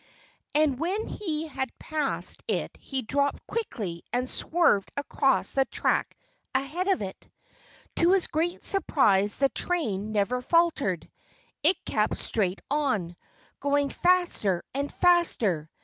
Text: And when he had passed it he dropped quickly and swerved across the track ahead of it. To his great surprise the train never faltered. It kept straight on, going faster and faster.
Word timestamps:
And 0.55 0.79
when 0.79 1.05
he 1.07 1.45
had 1.47 1.77
passed 1.77 2.41
it 2.47 2.75
he 2.81 3.03
dropped 3.03 3.45
quickly 3.45 4.03
and 4.11 4.27
swerved 4.27 4.91
across 4.97 5.51
the 5.51 5.65
track 5.65 6.17
ahead 6.55 6.87
of 6.87 7.03
it. 7.03 7.29
To 7.97 8.13
his 8.13 8.25
great 8.25 8.63
surprise 8.63 9.37
the 9.37 9.49
train 9.49 10.11
never 10.11 10.41
faltered. 10.41 11.07
It 11.61 11.85
kept 11.85 12.17
straight 12.17 12.61
on, 12.71 13.15
going 13.59 13.91
faster 13.91 14.63
and 14.73 14.91
faster. 14.91 15.69